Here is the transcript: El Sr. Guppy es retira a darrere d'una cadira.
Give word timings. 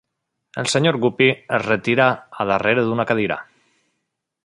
El 0.61 0.69
Sr. 0.69 0.93
Guppy 1.03 1.27
es 1.59 1.67
retira 1.67 2.09
a 2.39 2.49
darrere 2.53 2.89
d'una 2.89 3.09
cadira. 3.13 3.43